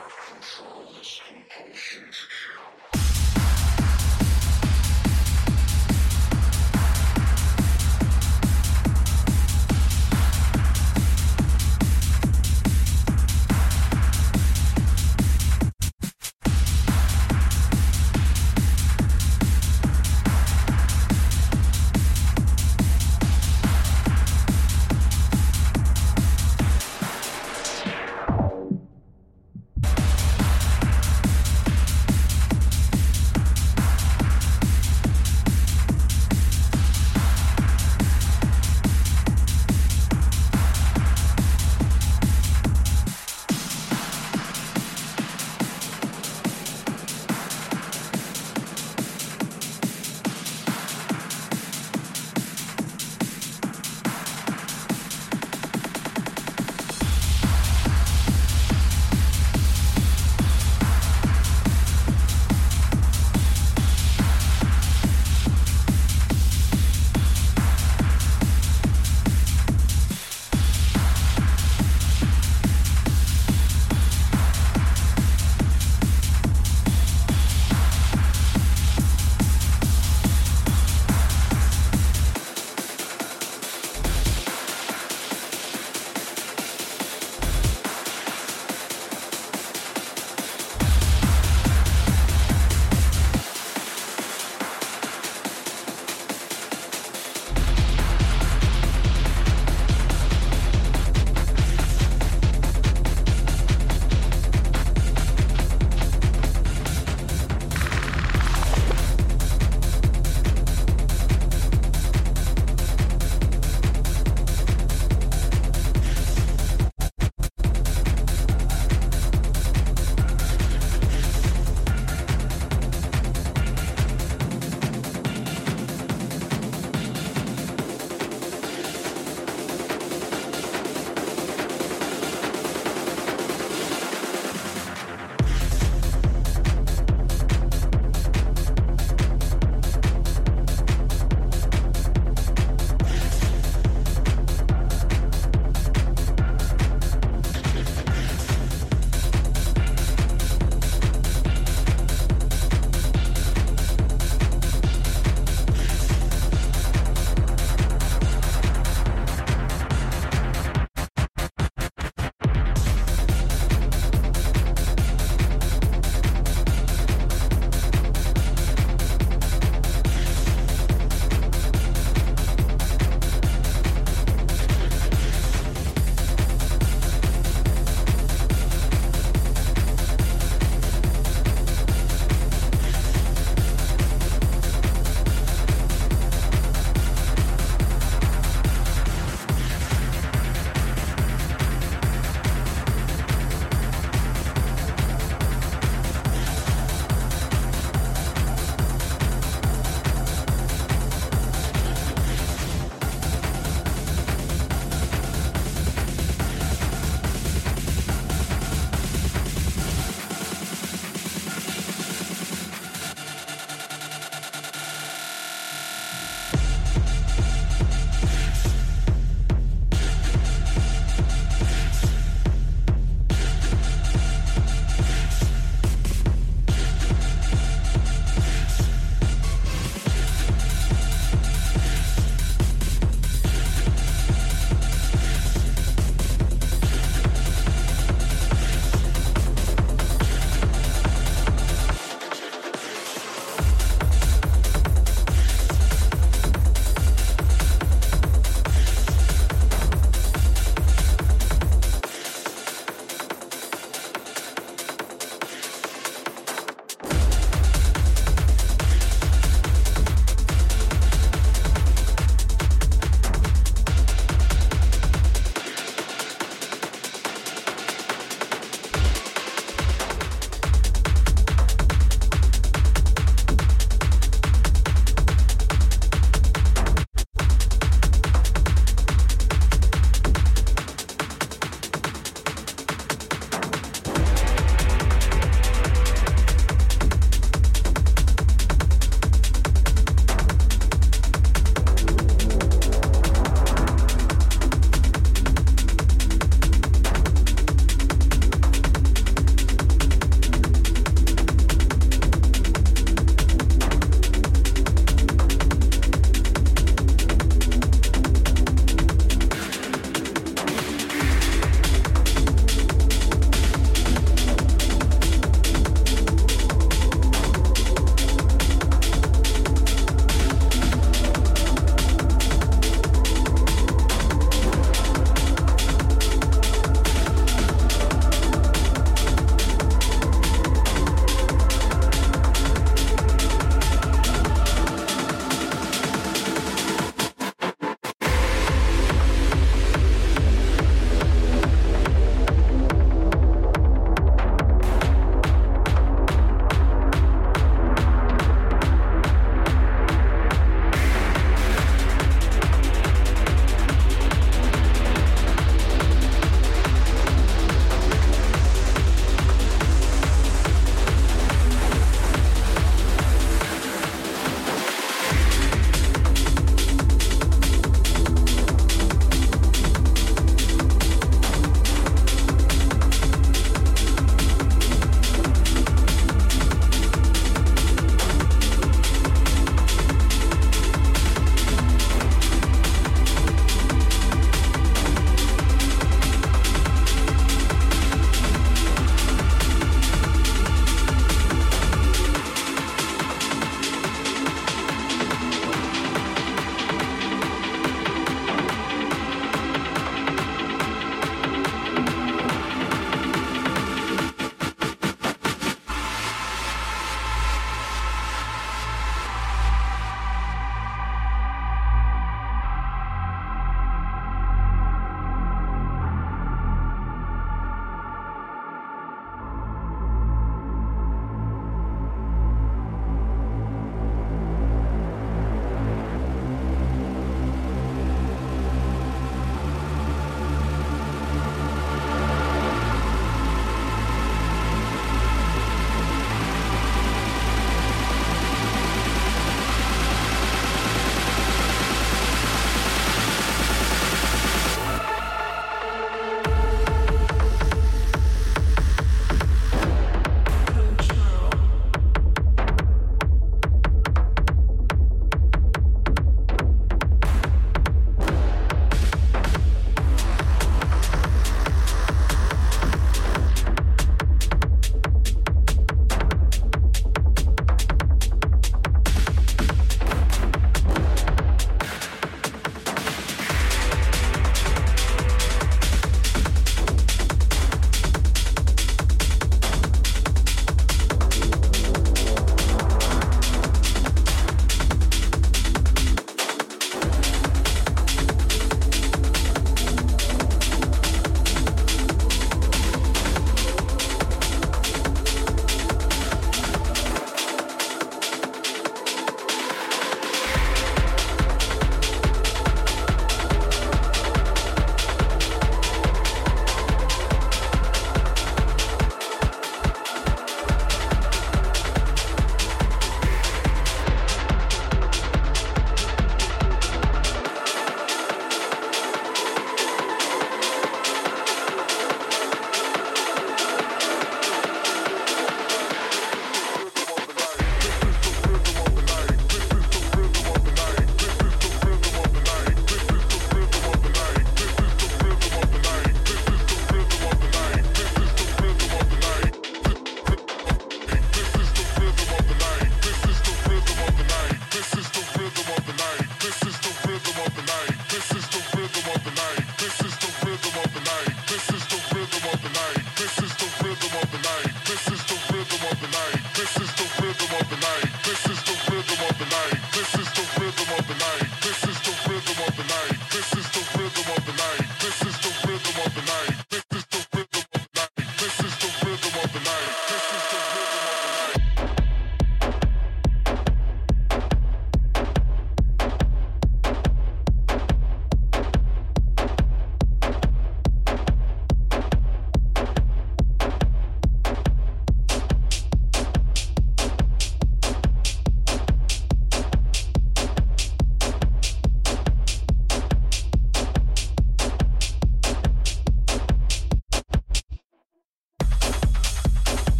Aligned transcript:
control 0.00 0.84
this 0.98 1.20
compulsion 1.28 2.04
to 2.10 2.92
kill. 2.92 3.01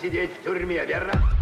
Сидеть 0.00 0.30
в 0.38 0.44
тюрьме, 0.44 0.84
верно? 0.86 1.33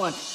One. 0.00 0.29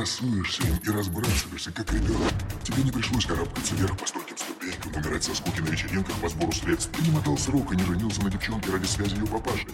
Красуешься 0.00 0.62
им 0.62 0.78
и 0.78 0.88
разбрасываешься, 0.88 1.70
как 1.72 1.92
ребенок. 1.92 2.32
Тебе 2.64 2.82
не 2.82 2.90
пришлось 2.90 3.26
карабкаться 3.26 3.74
вверх 3.74 3.98
по 3.98 4.06
стойким 4.06 4.38
ступенькам, 4.38 4.94
умирать 4.94 5.24
со 5.24 5.34
скуки 5.34 5.60
на 5.60 5.68
вечеринках 5.68 6.16
по 6.16 6.28
сбору 6.30 6.52
средств. 6.52 6.90
Ты 6.96 7.02
не 7.02 7.10
мотал 7.10 7.36
срок 7.36 7.70
и 7.74 7.76
не 7.76 7.84
женился 7.84 8.22
на 8.22 8.30
девчонке 8.30 8.70
ради 8.72 8.86
связи 8.86 9.16
ее 9.16 9.26
папаши. 9.26 9.66